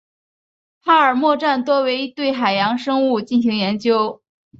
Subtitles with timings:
[0.83, 4.23] 帕尔默站多为对海洋生物进行研究。